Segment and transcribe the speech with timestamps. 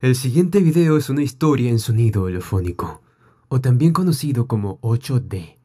[0.00, 3.02] El siguiente video es una historia en sonido holofónico,
[3.48, 5.56] o también conocido como 8D.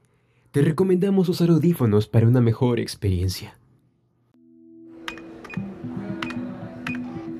[0.51, 3.57] Te recomendamos usar audífonos para una mejor experiencia.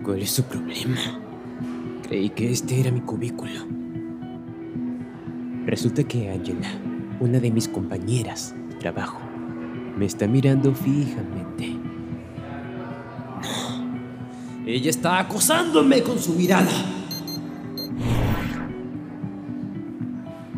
[0.06, 1.20] ¿Cuál es su problema?
[2.08, 3.68] Creí que este era mi cubículo.
[5.66, 6.80] Resulta que Angela,
[7.20, 9.20] una de mis compañeras de trabajo,
[9.98, 11.85] me está mirando fijamente.
[14.76, 16.70] Ella está acosándome con su mirada.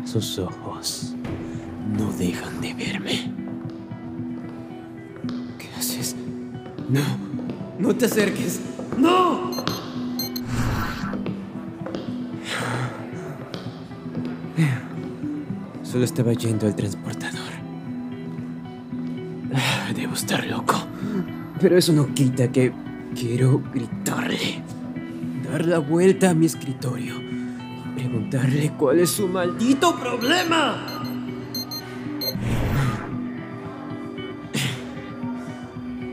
[0.04, 1.14] Sus ojos
[1.96, 3.32] no dejan de verme.
[5.56, 6.16] ¿Qué haces?
[6.88, 7.00] No,
[7.78, 8.60] no te acerques.
[8.96, 9.52] ¡No!
[15.84, 17.52] Solo estaba yendo al transportador.
[19.54, 20.74] Ah, Debo estar loco.
[21.60, 22.87] Pero eso no quita que
[23.18, 24.62] quiero gritarle.
[25.50, 27.14] Dar la vuelta a mi escritorio.
[27.16, 30.76] Y preguntarle cuál es su maldito problema.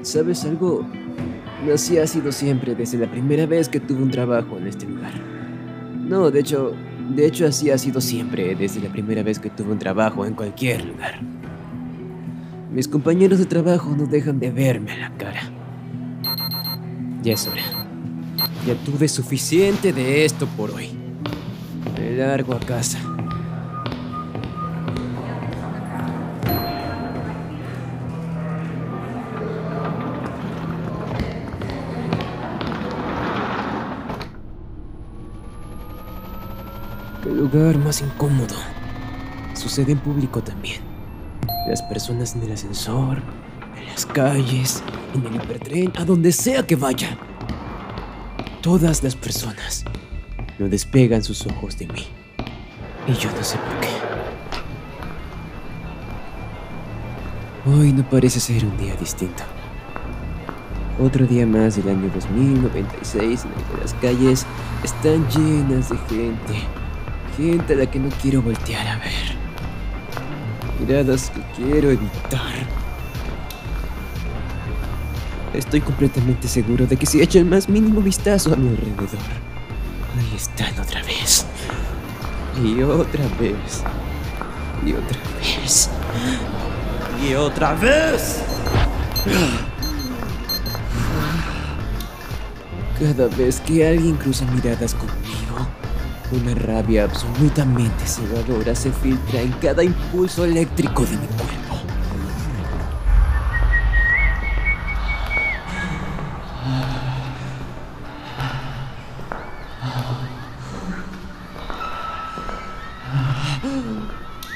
[0.02, 0.86] ¿Sabes algo?
[1.74, 5.14] Así ha sido siempre desde la primera vez que tuve un trabajo en este lugar.
[6.08, 6.74] No, de hecho,
[7.10, 10.34] de hecho así ha sido siempre desde la primera vez que tuve un trabajo en
[10.34, 11.20] cualquier lugar.
[12.72, 15.55] Mis compañeros de trabajo no dejan de verme a la cara.
[17.26, 17.64] Ya es hora.
[18.68, 20.92] Ya tuve suficiente de esto por hoy.
[21.98, 23.00] Me largo a casa.
[37.24, 38.54] Qué lugar más incómodo.
[39.56, 40.84] Sucede en público también.
[41.68, 43.24] Las personas en el ascensor,
[43.78, 47.18] en las calles, en el hipertren, a donde sea que vaya.
[48.62, 49.86] Todas las personas
[50.58, 52.08] no despegan sus ojos de mí.
[53.08, 53.88] Y yo no sé por qué.
[57.68, 59.44] Hoy no parece ser un día distinto.
[61.00, 64.46] Otro día más del año 2096 en el que las calles
[64.84, 66.54] están llenas de gente.
[67.36, 69.36] Gente a la que no quiero voltear a ver.
[70.80, 72.85] Miradas que quiero evitar.
[75.58, 79.08] Estoy completamente seguro de que si echo el más mínimo vistazo a mi alrededor,
[80.18, 81.46] ahí están otra vez.
[82.62, 83.84] Y otra vez.
[84.86, 85.90] Y otra vez.
[87.24, 88.42] Y otra vez.
[93.00, 95.68] Cada vez que alguien cruza miradas conmigo,
[96.32, 101.75] una rabia absolutamente cegadora se filtra en cada impulso eléctrico de mi cuerpo.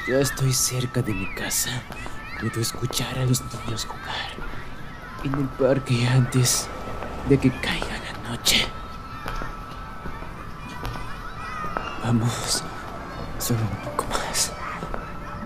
[0.08, 1.70] Ya estoy cerca de mi casa.
[2.40, 4.30] Puedo escuchar a los niños jugar
[5.24, 6.68] en el parque antes
[7.28, 8.66] de que caiga la noche.
[12.02, 12.64] Vamos,
[13.38, 14.52] solo un poco más.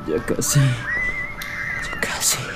[0.06, 0.60] Ya casi.
[0.60, 2.53] Ya casi.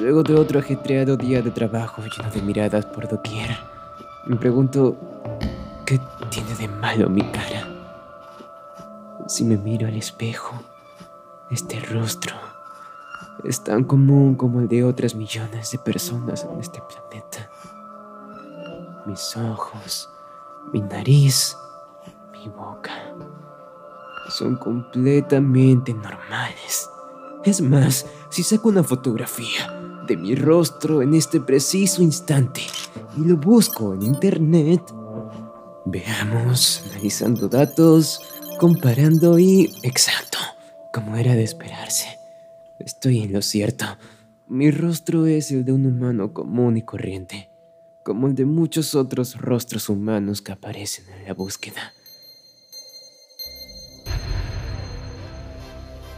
[0.00, 3.50] Luego de otro ajetreado día de trabajo lleno de miradas por doquier,
[4.24, 4.96] me pregunto,
[5.84, 6.00] ¿qué
[6.30, 7.68] tiene de malo mi cara?
[9.26, 10.58] Si me miro al espejo,
[11.50, 12.34] este rostro
[13.44, 17.50] es tan común como el de otras millones de personas en este planeta.
[19.04, 20.08] Mis ojos,
[20.72, 21.54] mi nariz,
[22.32, 22.94] mi boca
[24.30, 26.88] son completamente normales.
[27.44, 29.79] Es más, si saco una fotografía
[30.16, 32.62] mi rostro en este preciso instante
[33.16, 34.82] y lo busco en internet,
[35.86, 38.20] veamos, analizando datos,
[38.58, 39.72] comparando y...
[39.82, 40.38] Exacto,
[40.92, 42.18] como era de esperarse.
[42.78, 43.84] Estoy en lo cierto.
[44.48, 47.50] Mi rostro es el de un humano común y corriente,
[48.04, 51.92] como el de muchos otros rostros humanos que aparecen en la búsqueda.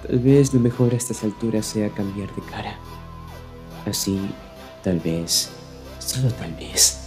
[0.06, 2.78] Tal vez lo mejor a estas alturas sea cambiar de cara.
[3.86, 4.20] Así,
[4.82, 5.50] tal vez,
[5.98, 6.98] solo tal vez,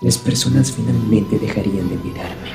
[0.00, 2.50] las personas finalmente dejarían de mirarme.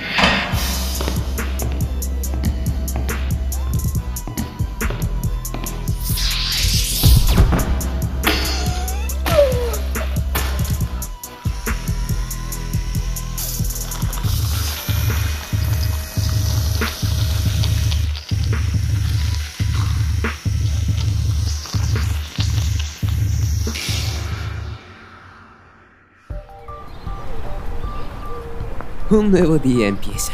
[29.11, 30.33] Un nuevo día empieza.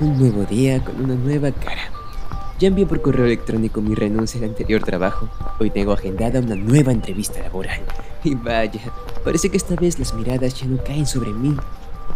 [0.00, 1.90] Un nuevo día con una nueva cara.
[2.58, 5.28] Ya envié por correo electrónico mi renuncia al anterior trabajo.
[5.60, 7.82] Hoy tengo agendada una nueva entrevista laboral.
[8.24, 8.80] Y vaya,
[9.22, 11.54] parece que esta vez las miradas ya no caen sobre mí.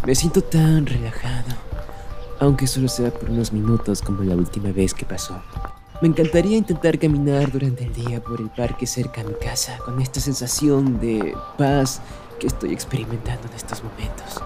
[0.03, 1.53] Me siento tan relajado.
[2.39, 5.39] Aunque solo sea por unos minutos como la última vez que pasó.
[6.01, 10.01] Me encantaría intentar caminar durante el día por el parque cerca a mi casa con
[10.01, 12.01] esta sensación de paz
[12.39, 14.41] que estoy experimentando en estos momentos.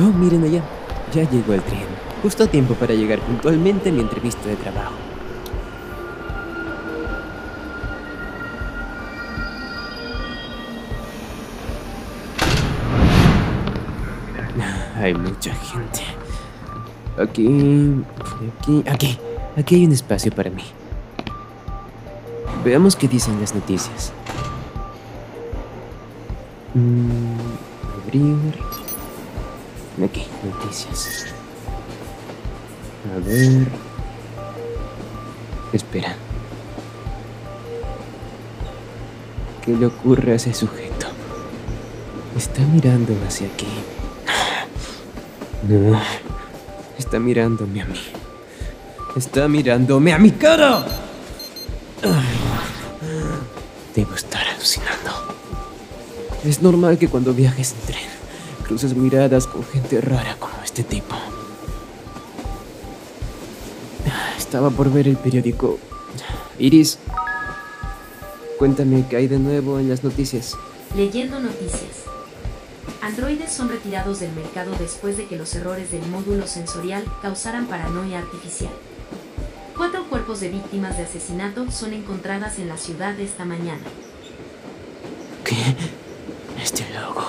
[0.00, 0.62] Oh, miren allá,
[1.12, 1.86] ya llegó el tren,
[2.22, 4.94] justo a tiempo para llegar puntualmente a mi entrevista de trabajo.
[14.94, 16.02] Hay mucha gente.
[17.20, 18.04] Aquí,
[18.60, 19.18] aquí, aquí,
[19.56, 20.62] aquí hay un espacio para mí.
[22.64, 24.12] Veamos qué dicen las noticias.
[26.74, 28.77] Mm, abrir.
[30.04, 31.26] Aquí, noticias.
[33.04, 33.66] A ver.
[35.72, 36.14] Espera.
[39.64, 41.08] ¿Qué le ocurre a ese sujeto?
[42.36, 43.66] Está mirando hacia aquí.
[45.68, 46.00] No.
[46.96, 48.00] Está mirándome a mí.
[49.16, 50.86] Está mirándome a mi cara.
[53.96, 55.34] Debo estar alucinando.
[56.44, 58.17] Es normal que cuando viajes en tren
[58.68, 61.16] cruces miradas con gente rara como este tipo.
[64.36, 65.78] Estaba por ver el periódico.
[66.58, 66.98] Iris,
[68.58, 70.56] cuéntame qué hay de nuevo en las noticias.
[70.94, 72.04] Leyendo noticias.
[73.00, 78.18] Androides son retirados del mercado después de que los errores del módulo sensorial causaran paranoia
[78.18, 78.72] artificial.
[79.76, 83.80] Cuatro cuerpos de víctimas de asesinato son encontradas en la ciudad esta mañana.
[85.44, 85.56] ¿Qué?
[86.62, 87.27] Este logo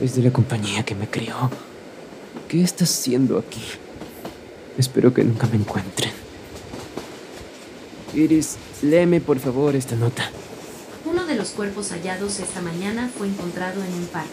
[0.00, 1.50] es de la compañía que me crió.
[2.48, 3.62] ¿Qué está haciendo aquí?
[4.78, 6.12] Espero que nunca me encuentren.
[8.14, 10.30] Iris, léeme por favor esta nota.
[11.04, 14.30] Uno de los cuerpos hallados esta mañana fue encontrado en un parque.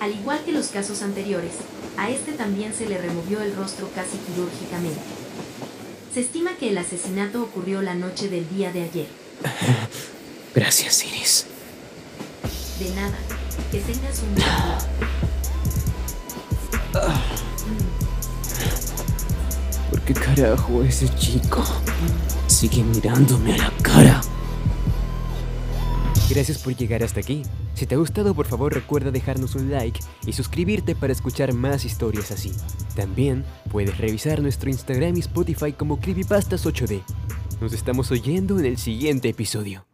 [0.00, 1.52] Al igual que los casos anteriores,
[1.96, 5.00] a este también se le removió el rostro casi quirúrgicamente.
[6.12, 9.06] Se estima que el asesinato ocurrió la noche del día de ayer.
[10.54, 11.46] Gracias, Iris.
[12.78, 13.16] De nada,
[13.70, 14.78] que tengas un buen día.
[19.90, 21.64] ¿Por qué carajo ese chico
[22.46, 24.20] sigue mirándome a la cara?
[26.28, 27.42] Gracias por llegar hasta aquí.
[27.74, 31.84] Si te ha gustado, por favor recuerda dejarnos un like y suscribirte para escuchar más
[31.84, 32.52] historias así.
[32.94, 37.02] También puedes revisar nuestro Instagram y Spotify como Creepypastas8D.
[37.60, 39.85] Nos estamos oyendo en el siguiente episodio.